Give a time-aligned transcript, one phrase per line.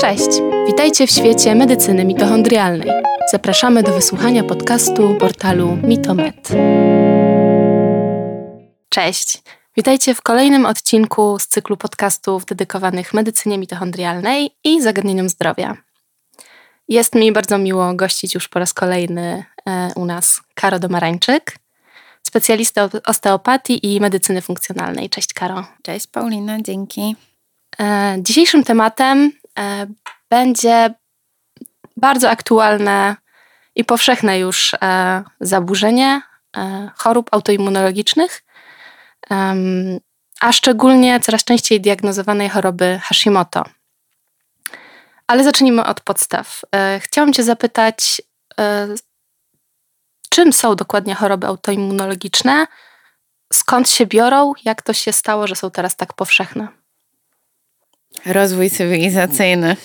[0.00, 0.28] Cześć!
[0.66, 2.90] Witajcie w świecie medycyny mitochondrialnej.
[3.32, 6.48] Zapraszamy do wysłuchania podcastu portalu Mitomed.
[8.88, 9.42] Cześć!
[9.76, 15.76] Witajcie w kolejnym odcinku z cyklu podcastów dedykowanych medycynie mitochondrialnej i zagadnieniom zdrowia.
[16.88, 21.58] Jest mi bardzo miło gościć już po raz kolejny e, u nas Karo Domarańczyk,
[22.22, 25.10] specjalista osteopatii i medycyny funkcjonalnej.
[25.10, 25.66] Cześć Karo.
[25.82, 27.16] Cześć Paulina, dzięki.
[27.80, 29.32] E, dzisiejszym tematem
[30.30, 30.94] będzie
[31.96, 33.16] bardzo aktualne
[33.74, 36.22] i powszechne już e, zaburzenie
[36.96, 38.42] chorób autoimmunologicznych,
[40.40, 43.64] a szczególnie coraz częściej diagnozowanej choroby Hashimoto.
[45.26, 46.62] Ale zacznijmy od podstaw.
[47.00, 48.22] Chciałam Cię zapytać,
[50.30, 52.66] czym są dokładnie choroby autoimmunologiczne,
[53.52, 56.79] skąd się biorą, jak to się stało, że są teraz tak powszechne?
[58.26, 59.76] Rozwój cywilizacyjny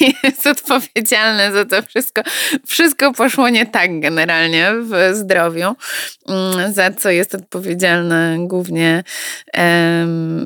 [0.24, 2.22] jest odpowiedzialny za to wszystko.
[2.66, 5.76] Wszystko poszło nie tak generalnie w zdrowiu,
[6.28, 9.04] mm, za co jest odpowiedzialna głównie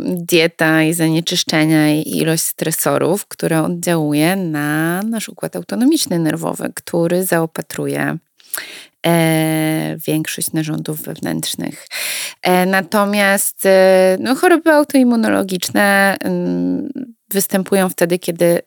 [0.05, 8.19] dieta i zanieczyszczenia i ilość stresorów, które oddziałuje na nasz układ autonomiczny nerwowy, który zaopatruje
[9.07, 11.87] e, większość narządów wewnętrznych.
[12.43, 16.17] E, natomiast e, no, choroby autoimmunologiczne
[17.31, 18.61] występują wtedy, kiedy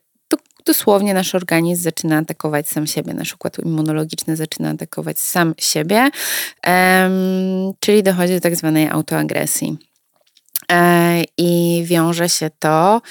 [0.66, 6.10] dosłownie nasz organizm zaczyna atakować sam siebie, nasz układ immunologiczny zaczyna atakować sam siebie,
[7.80, 9.78] czyli dochodzi do tak zwanej autoagresji.
[10.72, 13.02] E, I wiąże się to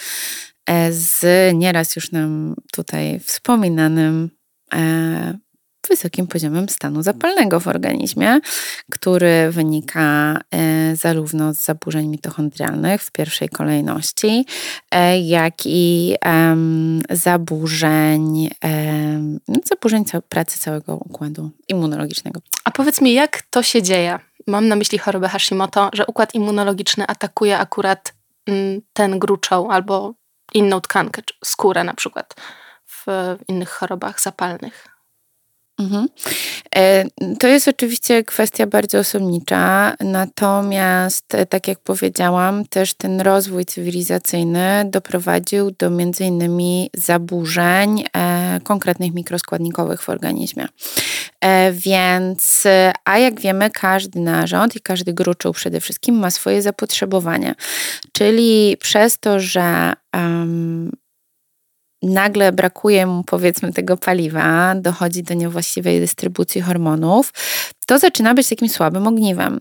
[0.66, 4.30] e, z nieraz już nam tutaj wspominanym
[4.74, 5.38] e,
[5.88, 8.40] wysokim poziomem stanu zapalnego w organizmie,
[8.90, 14.46] który wynika e, zarówno z zaburzeń mitochondrialnych w pierwszej kolejności,
[14.90, 16.14] e, jak i
[17.10, 18.50] zaburzeń,
[19.48, 22.40] no, zaburzeń pracy całego układu immunologicznego.
[22.64, 24.18] A powiedz mi, jak to się dzieje?
[24.46, 28.14] Mam na myśli chorobę Hashimoto, że układ immunologiczny atakuje akurat
[28.46, 30.14] mm, ten gruczoł albo
[30.54, 32.34] inną tkankę, skórę na przykład
[32.86, 33.06] w
[33.48, 34.91] innych chorobach zapalnych.
[35.82, 36.08] Mhm.
[36.76, 37.04] E,
[37.38, 44.84] to jest oczywiście kwestia bardzo osobnicza, natomiast, e, tak jak powiedziałam, też ten rozwój cywilizacyjny
[44.90, 50.66] doprowadził do między innymi zaburzeń e, konkretnych mikroskładnikowych w organizmie.
[51.72, 52.64] Więc,
[53.04, 57.54] a jak wiemy, każdy narząd i każdy gruczoł przede wszystkim ma swoje zapotrzebowanie.
[58.12, 60.90] Czyli przez to, że um,
[62.02, 67.32] nagle brakuje mu powiedzmy tego paliwa, dochodzi do niewłaściwej dystrybucji hormonów,
[67.86, 69.60] to zaczyna być takim słabym ogniwem.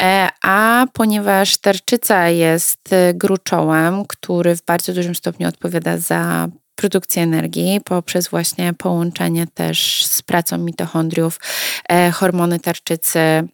[0.00, 7.80] E, a ponieważ tarczyca jest gruczołem, który w bardzo dużym stopniu odpowiada za produkcję energii
[7.84, 11.40] poprzez właśnie połączenie też z pracą mitochondriów,
[11.88, 13.44] e, hormony tarczycy E,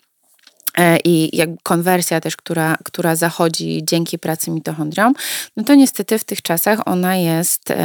[1.05, 5.15] i jak konwersja też, która, która zachodzi dzięki pracy mitochondriom,
[5.57, 7.77] no to niestety w tych czasach ona jest e,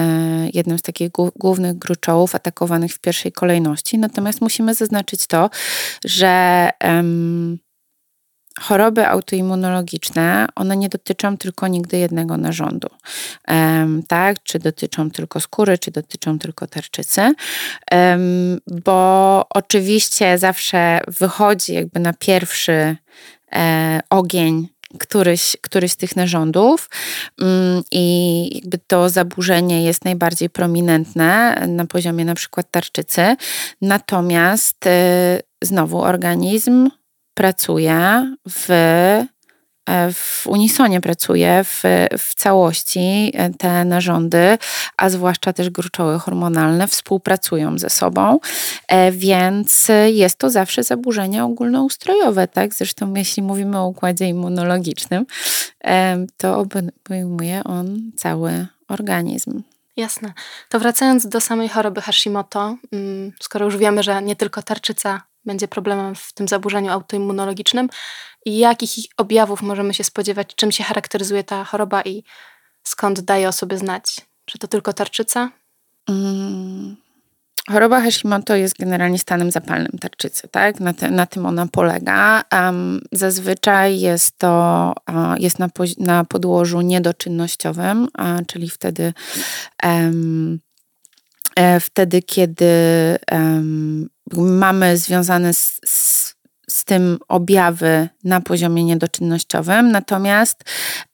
[0.53, 3.97] jednym z takich głównych gruczołów atakowanych w pierwszej kolejności.
[3.97, 5.49] Natomiast musimy zaznaczyć to,
[6.05, 6.69] że
[8.59, 12.87] choroby autoimmunologiczne, one nie dotyczą tylko nigdy jednego narządu,
[13.47, 14.43] um, tak?
[14.43, 17.21] Czy dotyczą tylko skóry, czy dotyczą tylko tarczycy,
[17.91, 22.95] um, bo oczywiście zawsze wychodzi jakby na pierwszy
[23.55, 24.67] e, ogień
[24.99, 26.89] któryś, któryś z tych narządów.
[27.41, 33.35] Um, i jakby to zaburzenie jest najbardziej prominentne na poziomie na przykład tarczycy,
[33.81, 36.89] natomiast e, znowu organizm
[37.39, 41.83] pracuje w, e, w unisonie, pracuje w,
[42.17, 43.31] w całości.
[43.33, 44.57] E, te narządy,
[44.97, 48.39] a zwłaszcza też gruczoły hormonalne, współpracują ze sobą,
[48.87, 52.47] e, więc jest to zawsze zaburzenie ogólnoustrojowe.
[52.47, 52.73] Tak?
[52.73, 55.25] Zresztą, jeśli mówimy o układzie immunologicznym,
[56.37, 59.63] to obejmuje on cały organizm.
[59.97, 60.33] Jasne.
[60.69, 65.67] To wracając do samej choroby Hashimoto, mm, skoro już wiemy, że nie tylko tarczyca będzie
[65.67, 67.89] problemem w tym zaburzeniu autoimmunologicznym
[68.45, 72.23] i jakich objawów możemy się spodziewać, czym się charakteryzuje ta choroba i
[72.83, 74.21] skąd daje o sobie znać?
[74.45, 75.51] Czy to tylko tarczyca?
[76.07, 76.97] Hmm.
[77.69, 80.79] Choroba Hashimoto jest generalnie stanem zapalnym tarczycy, tak?
[80.79, 82.43] Na, te, na tym ona polega.
[82.53, 89.13] Um, zazwyczaj jest to uh, jest na, na podłożu niedoczynnościowym, uh, czyli wtedy
[89.83, 90.59] um,
[91.79, 92.65] wtedy, kiedy
[94.37, 96.35] mamy związane z, z,
[96.69, 100.63] z tym objawy na poziomie niedoczynnościowym, natomiast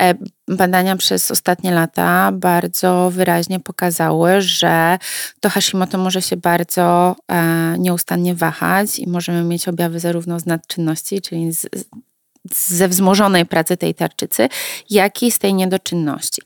[0.01, 0.13] e,
[0.47, 4.97] badania przez ostatnie lata bardzo wyraźnie pokazały, że
[5.39, 11.21] to Hashimoto może się bardzo e, nieustannie wahać i możemy mieć objawy zarówno z nadczynności,
[11.21, 11.67] czyli z,
[12.53, 14.49] ze wzmożonej pracy tej tarczycy,
[14.89, 16.41] jak i z tej niedoczynności.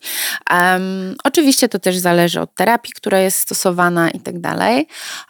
[0.52, 4.88] Um, oczywiście to też zależy od terapii, która jest stosowana i tak dalej,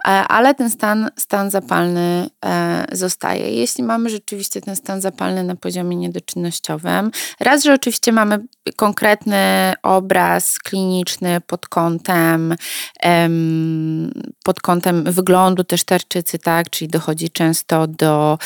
[0.08, 3.52] e, ale ten stan, stan zapalny e, zostaje.
[3.52, 8.40] Jeśli mamy rzeczywiście ten stan zapalny na poziomie niedoczynnościowym, raz, że oczywiście mamy
[8.76, 12.56] konkretny obraz kliniczny pod kątem,
[13.04, 14.12] um,
[14.44, 18.38] pod kątem wyglądu też tarczycy, tak, czyli dochodzi często do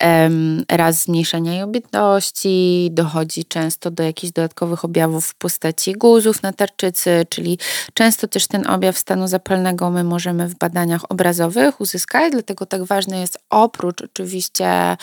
[0.00, 6.52] um, raz zmniejszenia jej obietności, dochodzi często do jakichś dodatkowych objawów w postaci guzów na
[6.52, 7.58] tarczycy, czyli
[7.94, 13.20] często też ten objaw stanu zapalnego my możemy w badaniach obrazowych uzyskać, dlatego tak ważne
[13.20, 14.96] jest oprócz oczywiście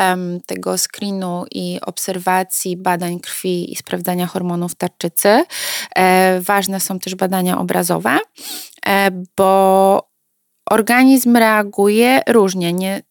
[0.00, 5.44] um, tego screenu i obserwacji badań krwi i sprawdzania hormonów tarczycy,
[5.96, 8.18] e, ważne są też badania obrazowe,
[8.86, 10.08] e, bo
[10.70, 12.72] organizm reaguje różnie.
[12.72, 13.02] Nie,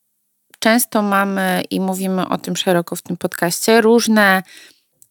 [0.63, 4.44] często mamy i mówimy o tym szeroko w tym podcaście, różne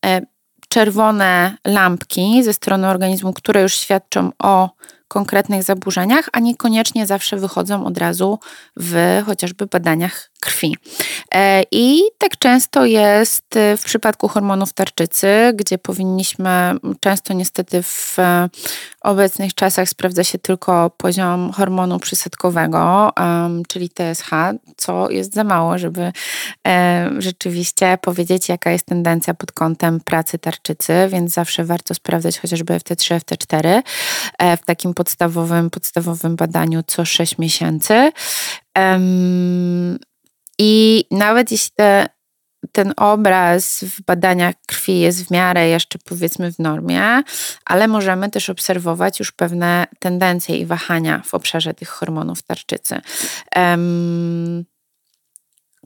[0.05, 0.21] e,
[0.69, 4.71] czerwone lampki ze strony organizmu, które już świadczą o
[5.13, 8.39] konkretnych zaburzeniach, a niekoniecznie zawsze wychodzą od razu
[8.77, 10.77] w chociażby badaniach krwi.
[11.35, 18.19] E, I tak często jest e, w przypadku hormonów tarczycy, gdzie powinniśmy często niestety w
[18.19, 18.49] e,
[19.01, 23.13] obecnych czasach sprawdza się tylko poziom hormonu przysadkowego,
[23.69, 24.31] czyli TSH,
[24.77, 26.13] co jest za mało, żeby
[27.19, 33.19] rzeczywiście powiedzieć, jaka jest tendencja pod kątem pracy tarczycy, więc zawsze warto sprawdzać chociażby FT3,
[33.19, 33.83] FT4
[34.41, 38.13] w takim podstawowym, podstawowym badaniu co 6 miesięcy.
[40.59, 42.07] I nawet jeśli te,
[42.73, 47.23] ten obraz w badaniach krwi jest w miarę jeszcze powiedzmy w normie,
[47.65, 53.01] ale możemy też obserwować już pewne tendencje i wahania w obszarze tych hormonów tarczycy.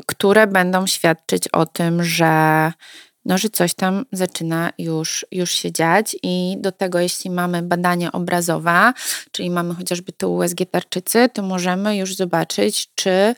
[0.07, 2.73] Które będą świadczyć o tym, że
[3.27, 8.13] no, że coś tam zaczyna już, już się dziać i do tego, jeśli mamy badanie
[8.13, 8.93] obrazowe,
[9.33, 13.35] czyli mamy chociażby to USG tarczycy, to możemy już zobaczyć, czy,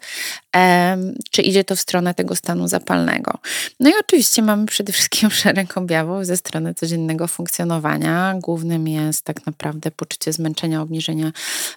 [1.31, 3.39] czy idzie to w stronę tego stanu zapalnego.
[3.81, 8.35] No i oczywiście mamy przede wszystkim szereg objawów ze strony codziennego funkcjonowania.
[8.41, 11.33] Głównym jest tak naprawdę poczucie zmęczenia, obniżenia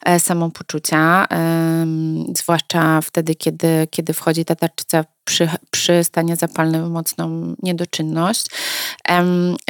[0.05, 1.27] e, samopoczucia,
[2.37, 8.45] zwłaszcza wtedy, kiedy, kiedy wchodzi ta tarczyca przy, przy stanie zapalnym mocną niedoczynność.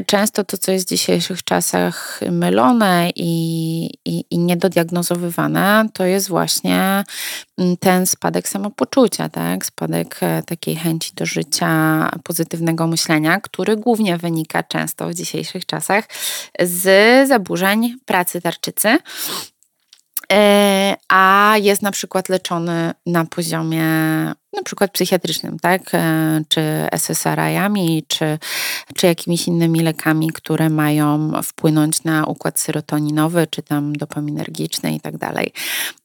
[0.06, 7.04] Często to, co jest w dzisiejszych czasach mylone i, i, i niedodiagnozowywane, to jest właśnie
[7.58, 9.66] mm, ten spadek samopoczucia, tak?
[9.66, 16.06] spadek e, takiej chęci do życia, pozytywnego myślenia, który głównie wynika często w dzisiejszych czasach
[16.60, 18.98] z zaburzeń pracy tarczycy.
[20.32, 23.86] E, a jest na przykład leczony na poziomie
[24.54, 26.62] na przykład psychiatrycznym, tak, e, czy
[26.92, 28.40] SSRI-ami, czy,
[28.96, 35.18] czy jakimiś innymi lekami, które mają wpłynąć na układ serotoninowy, czy tam dopaminergiczny i tak
[35.18, 35.54] dalej.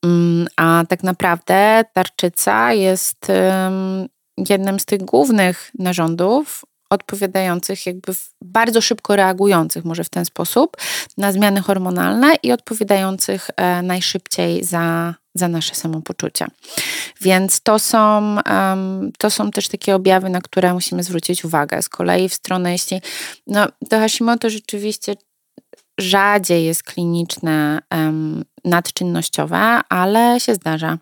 [0.04, 3.26] Mm, a tak naprawdę tarczyca jest
[4.48, 8.12] jednym z tych głównych narządów odpowiadających, jakby
[8.42, 10.76] bardzo szybko reagujących, może w ten sposób,
[11.18, 16.46] na zmiany hormonalne i odpowiadających e, najszybciej za, za nasze samopoczucie.
[17.20, 18.36] Więc to są,
[19.18, 21.82] to są też takie objawy, na które musimy zwrócić uwagę.
[21.82, 23.00] Z kolei w stronę, jeśli
[23.46, 25.14] no, to Hashimoto rzeczywiście
[25.98, 27.78] rzadziej jest kliniczne
[28.64, 30.98] nadczynnościowe, ale się zdarza.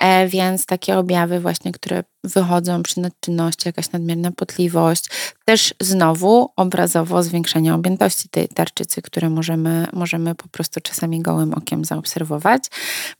[0.00, 5.04] E, więc takie objawy właśnie, które wychodzą przy nadczynności, jakaś nadmierna potliwość,
[5.44, 11.84] też znowu obrazowo zwiększenie objętości tej tarczycy, które możemy, możemy po prostu czasami gołym okiem
[11.84, 12.62] zaobserwować.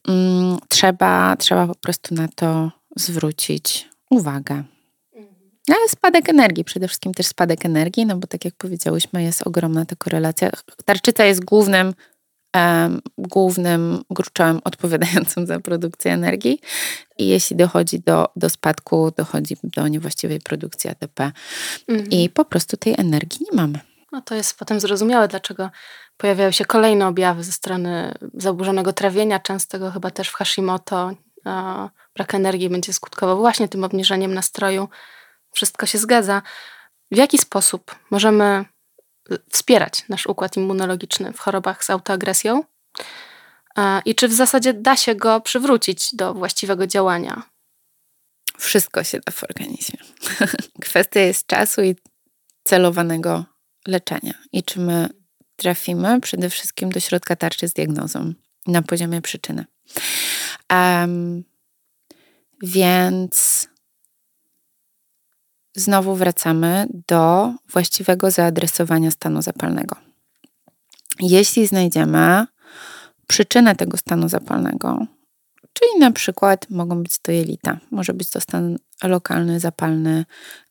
[0.08, 4.62] Mm, trzeba, trzeba po prostu na to zwrócić uwagę.
[5.68, 9.46] No, ale spadek energii, przede wszystkim też spadek energii, no bo tak jak powiedziałyśmy, jest
[9.46, 10.50] ogromna ta korelacja.
[10.84, 11.94] Tarczyca jest głównym,
[13.18, 16.60] głównym gruczołem odpowiadającym za produkcję energii
[17.18, 21.32] i jeśli dochodzi do, do spadku, dochodzi do niewłaściwej produkcji ATP
[21.88, 22.10] mhm.
[22.10, 23.80] i po prostu tej energii nie mamy.
[24.12, 25.70] No to jest potem zrozumiałe, dlaczego
[26.16, 31.10] pojawiają się kolejne objawy ze strony zaburzonego trawienia, częstego chyba też w Hashimoto.
[32.16, 34.88] Brak energii będzie skutkował właśnie tym obniżeniem nastroju
[35.52, 36.42] wszystko się zgadza.
[37.10, 38.64] W jaki sposób możemy
[39.50, 42.64] wspierać nasz układ immunologiczny w chorobach z autoagresją?
[44.04, 47.42] I czy w zasadzie da się go przywrócić do właściwego działania?
[48.58, 49.98] Wszystko się da w organizmie.
[50.86, 51.96] Kwestia jest czasu i
[52.64, 53.44] celowanego
[53.86, 54.34] leczenia.
[54.52, 55.08] I czy my
[55.56, 58.32] trafimy przede wszystkim do środka tarczy z diagnozą
[58.66, 59.64] na poziomie przyczyny.
[60.72, 61.44] Um,
[62.62, 63.68] więc
[65.74, 69.96] znowu wracamy do właściwego zaadresowania stanu zapalnego.
[71.20, 72.46] Jeśli znajdziemy
[73.26, 75.06] przyczynę tego stanu zapalnego,
[75.72, 80.24] czyli na przykład mogą być to jelita, może być to stan lokalny, zapalny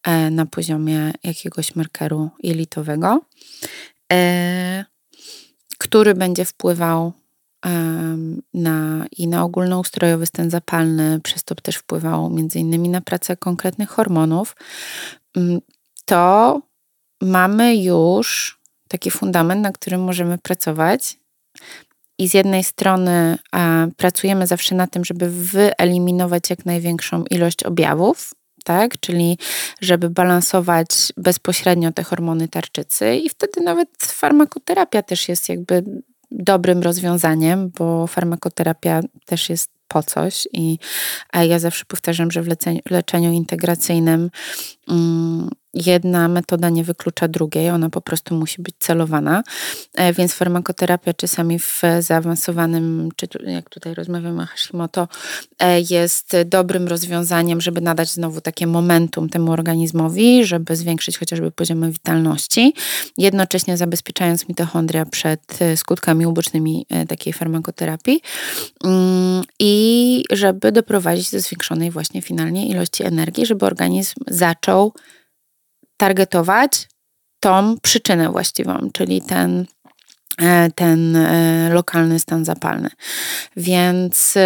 [0.03, 3.21] e, na poziomie jakiegoś markeru jelitowego,
[4.11, 4.85] e,
[5.77, 7.13] który będzie wpływał
[8.53, 13.89] na, i na ogólnoustrojowy stan zapalny, przez to też wpływał między innymi na pracę konkretnych
[13.89, 14.55] hormonów,
[15.37, 15.59] mm,
[16.05, 16.61] to
[17.21, 21.17] mamy już taki fundament, na którym możemy pracować.
[22.17, 28.33] I z jednej strony a, pracujemy zawsze na tym, żeby wyeliminować jak największą ilość objawów,
[28.63, 28.99] tak?
[28.99, 29.37] Czyli
[29.81, 30.87] żeby balansować
[31.17, 35.83] bezpośrednio te hormony tarczycy i wtedy nawet farmakoterapia też jest jakby
[36.31, 40.77] dobrym rozwiązaniem, bo farmakoterapia też jest po coś i
[41.43, 42.47] ja zawsze powtarzam, że w
[42.89, 44.29] leczeniu integracyjnym
[44.89, 49.43] mm, jedna metoda nie wyklucza drugiej, ona po prostu musi być celowana,
[49.95, 55.07] e, więc farmakoterapia czasami w zaawansowanym, czy jak tutaj rozmawiamy o Hashimoto,
[55.59, 61.91] e, jest dobrym rozwiązaniem, żeby nadać znowu takie momentum temu organizmowi, żeby zwiększyć chociażby poziomy
[61.91, 62.73] witalności,
[63.17, 68.21] jednocześnie zabezpieczając mitochondria przed e, skutkami ubocznymi takiej farmakoterapii.
[68.83, 74.93] Mm, i żeby doprowadzić do zwiększonej właśnie finalnie ilości energii, żeby organizm zaczął
[75.99, 76.87] targetować
[77.39, 79.65] tą przyczynę właściwą, czyli ten
[80.39, 82.89] E, ten e, lokalny stan zapalny.
[83.57, 84.37] Więc,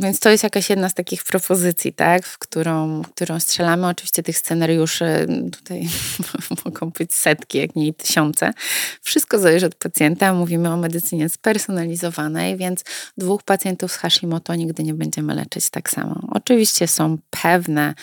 [0.00, 3.86] więc to jest jakaś jedna z takich propozycji, tak, w którą, którą strzelamy.
[3.86, 5.88] Oczywiście tych scenariuszy tutaj
[6.64, 8.50] mogą być setki, jak nie tysiące.
[9.02, 10.32] Wszystko zależy od pacjenta.
[10.34, 12.84] Mówimy o medycynie spersonalizowanej, więc
[13.18, 16.20] dwóch pacjentów z Hashimoto nigdy nie będziemy leczyć tak samo.
[16.30, 17.94] Oczywiście są pewne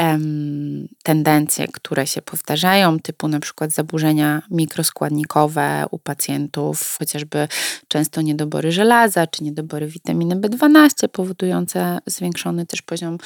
[0.00, 7.48] um, tendencje, które się powtarzają, typu na przykład zaburzenia mikroskładnikowe u pacjentów, chociażby
[7.88, 13.18] często niedobory żelaza czy niedobory witaminy B12 powodujące zwiększony też poziom,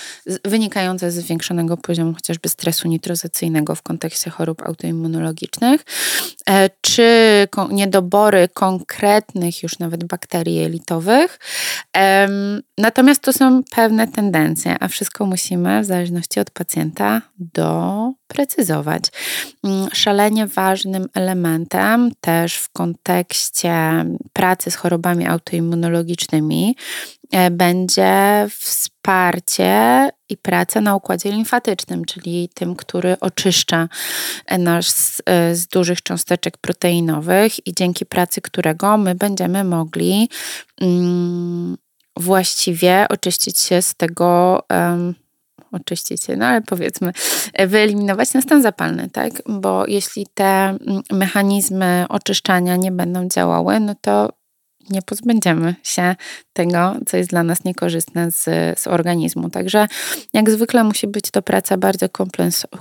[0.45, 5.85] wynikające ze zwiększonego poziomu chociażby stresu nitrozacyjnego w kontekście chorób autoimmunologicznych,
[6.49, 7.07] e, czy
[7.71, 11.39] niedobory konkretnych już nawet bakterii jelitowych.
[12.79, 19.05] Natomiast to są pewne tendencje, a wszystko musimy w zależności od pacjenta doprecyzować.
[19.65, 26.77] Mm, szalenie ważnym elementem też w kontekście pracy z chorobami autoimmunologicznymi
[27.33, 27.51] e,
[27.87, 33.89] będzie wsparcie i praca na układzie limfatycznym, czyli tym, który oczyszcza
[34.59, 40.29] nas z, dużych cząsteczek proteinowych i dzięki pracy którego my będziemy mogli
[40.81, 41.77] mm,
[42.17, 44.63] właściwie oczyścić się z tego.
[44.71, 45.15] Um,
[45.73, 47.13] oczyścić się, no ale powiedzmy,
[47.67, 49.33] wyeliminować ten stan zapalny, tak?
[49.49, 54.33] Bo jeśli te mm, mechanizmy oczyszczania nie będą działały, no to
[54.91, 56.17] nie pozbędziemy się
[56.53, 58.45] tego, co jest dla nas niekorzystne z,
[58.79, 59.51] z organizmu.
[59.51, 59.87] Także
[60.33, 62.07] jak zwykle musi być to praca bardzo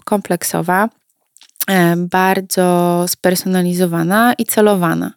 [0.06, 0.90] kompleksowa,
[1.68, 5.14] e, bardzo spersonalizowana i celowana.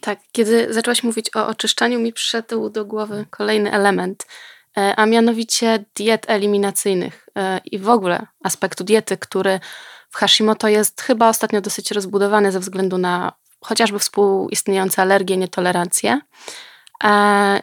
[0.00, 4.26] Tak, kiedy zaczęłaś mówić o oczyszczaniu, mi przyszedł do głowy kolejny element,
[4.76, 9.60] e, a mianowicie diet eliminacyjnych e, i w ogóle aspektu diety, który
[10.10, 13.32] w Hashimoto jest chyba ostatnio dosyć rozbudowany ze względu na
[13.64, 16.20] chociażby współistniejące alergie, nietolerancje.
[17.04, 17.62] E,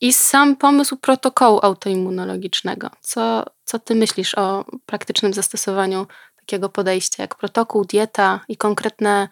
[0.00, 2.90] I sam pomysł protokołu autoimmunologicznego.
[3.00, 9.28] Co, co ty myślisz o praktycznym zastosowaniu takiego podejścia, jak protokół, dieta i konkretne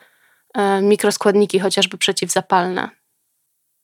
[0.55, 2.89] E, mikroskładniki, chociażby przeciwzapalne.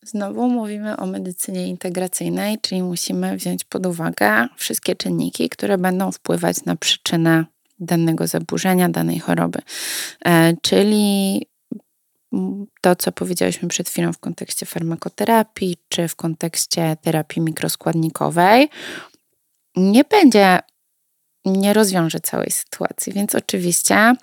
[0.02, 6.64] Znowu mówimy o medycynie integracyjnej, czyli musimy wziąć pod uwagę wszystkie czynniki, które będą wpływać
[6.64, 7.44] na przyczynę
[7.78, 9.58] danego zaburzenia, danej choroby.
[10.24, 11.46] E, czyli
[12.80, 18.68] to, co powiedzieliśmy przed chwilą w kontekście farmakoterapii, czy w kontekście terapii mikroskładnikowej,
[19.76, 20.58] nie będzie,
[21.44, 23.12] nie rozwiąże całej sytuacji.
[23.12, 24.14] Więc oczywiście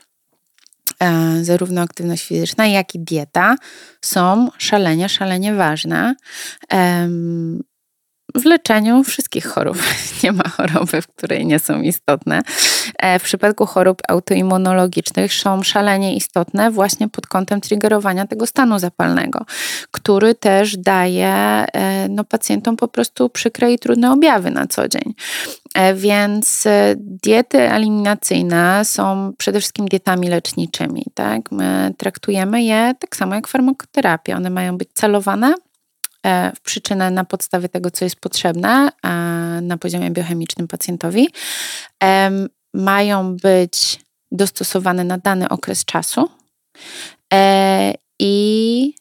[1.02, 3.56] E, zarówno aktywność fizyczna, jak i dieta
[4.02, 6.16] są szalenie, szalenie ważne.
[8.36, 9.78] W leczeniu wszystkich chorób.
[10.24, 12.42] Nie ma choroby, w której nie są istotne.
[13.00, 19.46] E, w przypadku chorób autoimmunologicznych są szalenie istotne właśnie pod kątem triggerowania tego stanu zapalnego,
[19.92, 25.14] który też daje e, no, pacjentom po prostu przykre i trudne objawy na co dzień.
[25.74, 31.06] E, więc diety eliminacyjne są przede wszystkim dietami leczniczymi.
[31.14, 31.52] Tak?
[31.52, 34.36] My traktujemy je tak samo jak farmakoterapię.
[34.36, 35.54] One mają być celowane
[36.56, 38.90] w przyczynę na podstawie tego, co jest potrzebne
[39.62, 41.28] na poziomie biochemicznym pacjentowi.
[42.74, 44.00] Mają być
[44.32, 46.30] dostosowane na dany okres czasu
[47.34, 48.94] e, i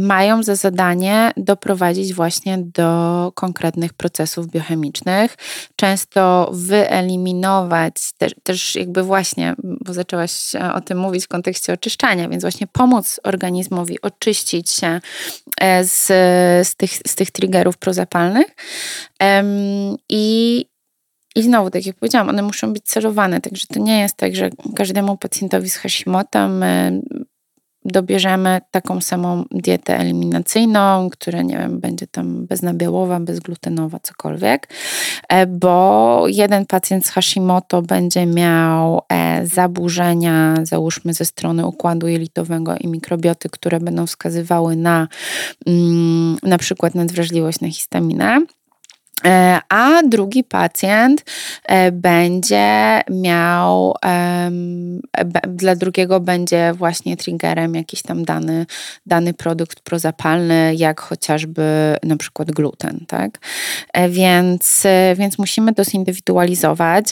[0.00, 5.36] mają za zadanie doprowadzić właśnie do konkretnych procesów biochemicznych,
[5.76, 12.42] często wyeliminować, też, też jakby właśnie, bo zaczęłaś o tym mówić w kontekście oczyszczania, więc
[12.42, 15.00] właśnie pomóc organizmowi oczyścić się
[15.60, 16.06] e, z,
[16.68, 18.46] z, tych, z tych triggerów prozapalnych.
[20.08, 20.66] I,
[21.36, 24.50] i znowu, tak jak powiedziałam, one muszą być celowane, także to nie jest tak, że
[24.76, 27.00] każdemu pacjentowi z Hashimoto my
[27.84, 34.68] dobierzemy taką samą dietę eliminacyjną, która, nie wiem, będzie tam beznabiałowa, bezglutenowa, cokolwiek,
[35.28, 42.76] e, bo jeden pacjent z Hashimoto będzie miał e, zaburzenia, załóżmy ze strony układu jelitowego
[42.76, 45.08] i mikrobioty, które będą wskazywały na
[45.66, 48.40] mm, na przykład nadwrażliwość na histaminę.
[49.24, 51.24] E, a drugi pacjent
[51.64, 53.94] e, będzie miał,
[55.48, 58.66] dla drugiego będzie właśnie triggerem jakiś tam dany,
[59.06, 63.38] dany produkt prozapalny, jak chociażby na przykład gluten, tak?
[63.92, 64.86] E, więc,
[65.16, 67.06] więc musimy to zindywidualizować.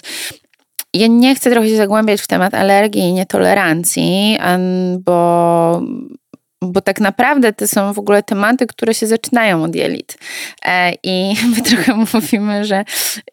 [0.95, 4.39] Ja nie chcę trochę się zagłębiać w temat alergii i nietolerancji,
[4.99, 5.83] bo
[6.63, 10.19] bo tak naprawdę to są w ogóle tematy, które się zaczynają od jelit.
[10.65, 12.85] E, I my trochę mówimy, że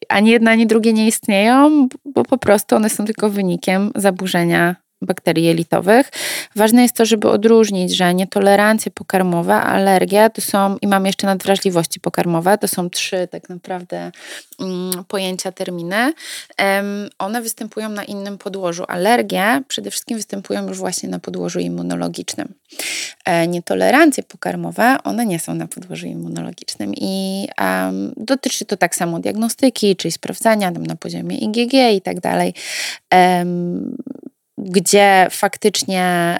[0.10, 5.44] ani jedna, ani drugie nie istnieją, bo po prostu one są tylko wynikiem zaburzenia bakterii
[5.44, 6.12] jelitowych.
[6.56, 12.00] Ważne jest to, żeby odróżnić, że nietolerancje pokarmowe, alergia to są, i mamy jeszcze nadwrażliwości
[12.00, 14.12] pokarmowe, to są trzy tak naprawdę
[14.60, 16.14] um, pojęcia, terminy.
[17.20, 18.84] One występują na innym podłożu.
[18.88, 22.54] Alergie przede wszystkim występują już właśnie na podłożu immunologicznym.
[23.26, 29.20] E, nietolerancje pokarmowe, one nie są na podłożu immunologicznym i um, dotyczy to tak samo
[29.20, 32.54] diagnostyki, czyli sprawdzania na poziomie IgG i tak dalej
[34.58, 36.38] gdzie faktycznie,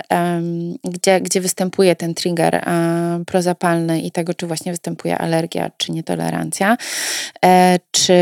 [0.84, 6.78] gdzie, gdzie występuje ten trigger um, prozapalny i tego, czy właśnie występuje alergia, czy nietolerancja,
[7.46, 8.14] e, czy,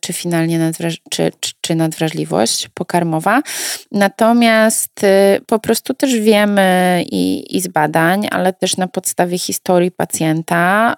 [0.00, 3.42] czy finalnie nadwraż czy, czy, czy nadwrażliwość pokarmowa.
[3.92, 9.90] Natomiast y, po prostu też wiemy i, i z badań, ale też na podstawie historii
[9.90, 10.94] pacjenta,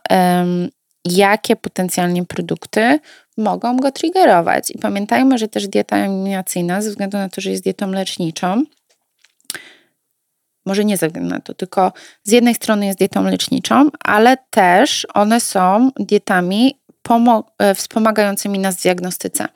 [1.05, 3.01] jakie potencjalnie produkty
[3.37, 4.71] mogą go triggerować.
[4.71, 8.63] I pamiętajmy, że też dieta eliminacyjna, ze względu na to, że jest dietą leczniczą,
[10.67, 15.07] może nie ze względu na to, tylko z jednej strony jest dietą leczniczą, ale też
[15.15, 16.81] one są dietami
[17.59, 19.49] e, wspomagającymi nas w diagnostyce.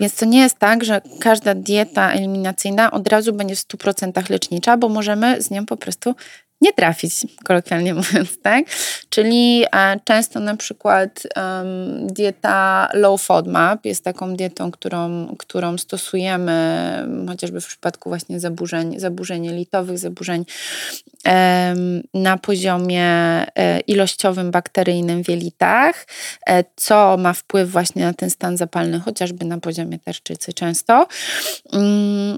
[0.00, 4.76] Więc to nie jest tak, że każda dieta eliminacyjna od razu będzie w 100% lecznicza,
[4.76, 6.14] bo możemy z nią po prostu
[6.60, 7.14] nie trafić,
[7.44, 8.64] kolokwialnie mówiąc, tak?
[9.08, 16.56] Czyli e, często na przykład um, dieta low FODMAP jest taką dietą, którą, którą stosujemy
[17.28, 20.44] chociażby w przypadku właśnie zaburzeń, zaburzeń jelitowych, zaburzeń
[22.14, 26.06] na poziomie e, ilościowym, bakteryjnym w jelitach,
[26.46, 31.08] e, co ma wpływ właśnie na ten stan zapalny, chociażby na poziomie tarczycy często.
[31.72, 32.36] Um,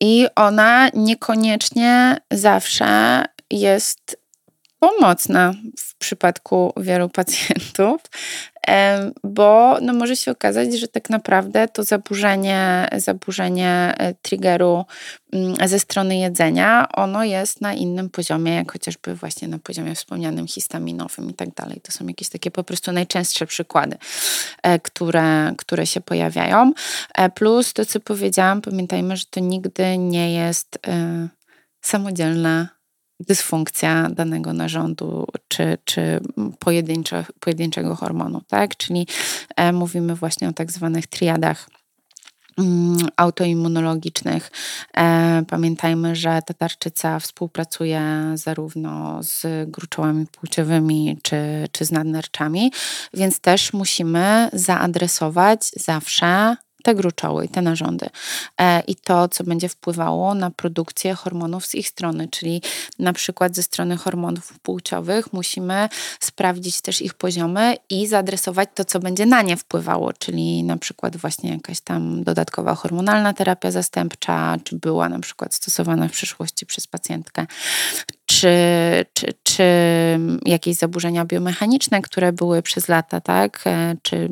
[0.00, 4.20] i ona niekoniecznie zawsze jest
[4.80, 8.00] pomocna w przypadku wielu pacjentów,
[9.24, 14.84] bo no może się okazać, że tak naprawdę to zaburzenie, zaburzenie e, triggeru
[15.32, 20.46] mm, ze strony jedzenia, ono jest na innym poziomie, jak chociażby właśnie na poziomie wspomnianym
[20.46, 21.80] histaminowym i tak dalej.
[21.80, 23.96] To są jakieś takie po prostu najczęstsze przykłady,
[24.62, 26.72] e, które, które się pojawiają.
[27.14, 30.78] E, plus to, co powiedziałam, pamiętajmy, że to nigdy nie jest
[31.80, 32.79] samodzielna
[33.20, 36.20] dysfunkcja danego narządu czy, czy
[36.58, 38.76] pojedyncze, pojedynczego hormonu, tak?
[38.76, 39.06] Czyli
[39.56, 41.70] e, mówimy właśnie o tak zwanych triadach
[42.58, 44.50] mm, autoimmunologicznych.
[44.96, 48.02] E, pamiętajmy, że ta tarczyca współpracuje
[48.34, 51.36] zarówno z gruczołami płciowymi czy,
[51.72, 52.72] czy z nadnerczami,
[53.14, 58.06] więc też musimy zaadresować zawsze te gruczoły, te narządy.
[58.60, 62.62] E, i to, co będzie wpływało na produkcję hormonów z ich strony, czyli
[62.98, 65.88] na przykład ze strony hormonów płciowych musimy
[66.20, 71.16] sprawdzić też ich poziomy i zaadresować to, co będzie na nie wpływało, czyli na przykład
[71.16, 76.86] właśnie jakaś tam dodatkowa hormonalna terapia zastępcza, czy była na przykład stosowana w przyszłości przez
[76.86, 77.46] pacjentkę,
[78.30, 78.54] czy,
[79.14, 79.64] czy, czy
[80.44, 83.62] jakieś zaburzenia biomechaniczne, które były przez lata, tak?
[83.66, 84.28] E, czy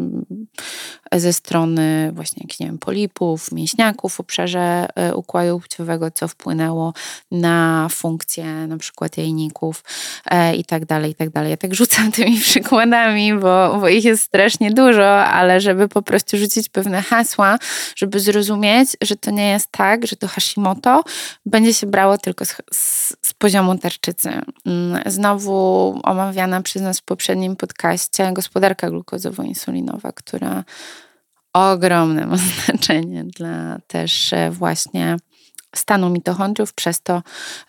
[1.12, 6.92] ze strony właśnie jakichś, nie wiem, polipów, mięśniaków w obszarze e, układu płciowego, co wpłynęło
[7.30, 9.84] na funkcję na przykład jajników
[10.26, 11.50] e, i tak dalej, i tak dalej.
[11.50, 16.37] Ja tak rzucam tymi przykładami, bo, bo ich jest strasznie dużo, ale żeby po prostu
[16.37, 17.58] rzucić pewne hasła,
[17.96, 21.04] żeby zrozumieć, że to nie jest tak, że to Hashimoto
[21.46, 24.29] będzie się brało tylko z, z, z poziomu tarczycy.
[24.66, 30.64] Mm, znowu omawiana przez nas w poprzednim podcaście gospodarka glukozowo-insulinowa, która
[31.53, 35.16] ogromne ma znaczenie dla też e, właśnie
[35.77, 37.22] stanu mitochondriów, przez to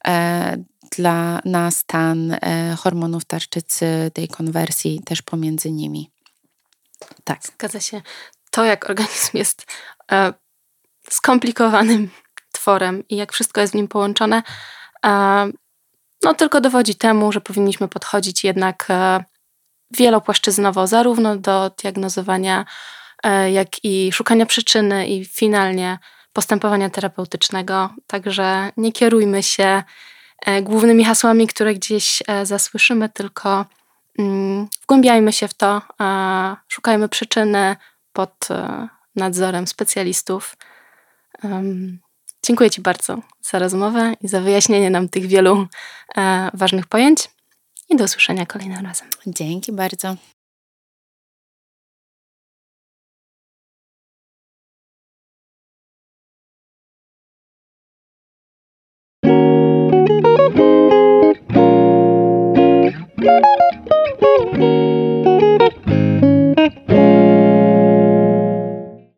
[0.08, 0.58] e,
[0.97, 6.12] dla, na stan e, hormonów tarczycy, tej konwersji też pomiędzy nimi.
[7.23, 7.39] Tak.
[7.43, 8.01] Zgadza się.
[8.51, 9.65] To, jak organizm jest
[10.12, 10.34] e,
[11.10, 12.10] skomplikowanym
[12.51, 14.43] tworem i jak wszystko jest w nim połączone,
[15.05, 15.51] e,
[16.23, 19.23] no tylko dowodzi temu, że powinniśmy podchodzić jednak e,
[19.91, 22.65] wielopłaszczyznowo, zarówno do diagnozowania,
[23.23, 25.99] e, jak i szukania przyczyny i finalnie
[26.34, 27.89] postępowania terapeutycznego.
[28.08, 29.84] Także nie kierujmy się
[30.45, 33.65] e, głównymi hasłami, które gdzieś zasłyszymy, tylko
[34.19, 35.82] mm, wgłębiajmy się w to,
[36.67, 37.75] szukajmy przyczyny
[38.13, 38.47] pod
[39.15, 40.55] nadzorem specjalistów.
[42.45, 45.67] Dziękuję Ci bardzo za rozmowę i za wyjaśnienie nam tych wielu
[46.17, 47.30] e, ważnych pojęć.
[47.89, 49.08] I do usłyszenia kolejnym razem.
[49.28, 50.15] Dzięki bardzo.